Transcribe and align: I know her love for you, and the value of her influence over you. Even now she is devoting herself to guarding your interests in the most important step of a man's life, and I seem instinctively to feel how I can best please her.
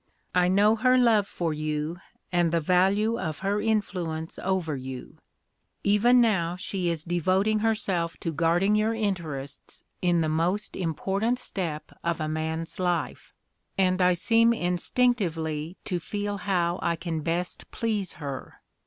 I 0.33 0.47
know 0.47 0.77
her 0.77 0.97
love 0.97 1.27
for 1.27 1.53
you, 1.53 1.99
and 2.31 2.51
the 2.51 2.59
value 2.59 3.19
of 3.19 3.41
her 3.45 3.61
influence 3.61 4.39
over 4.39 4.75
you. 4.75 5.17
Even 5.83 6.19
now 6.19 6.55
she 6.55 6.89
is 6.89 7.03
devoting 7.03 7.59
herself 7.59 8.17
to 8.21 8.31
guarding 8.31 8.73
your 8.73 8.95
interests 8.95 9.83
in 10.01 10.21
the 10.21 10.27
most 10.27 10.75
important 10.75 11.37
step 11.37 11.91
of 12.03 12.19
a 12.19 12.27
man's 12.27 12.79
life, 12.79 13.35
and 13.77 14.01
I 14.01 14.13
seem 14.13 14.53
instinctively 14.53 15.77
to 15.85 15.99
feel 15.99 16.37
how 16.37 16.79
I 16.81 16.95
can 16.95 17.21
best 17.21 17.69
please 17.69 18.13
her. 18.13 18.59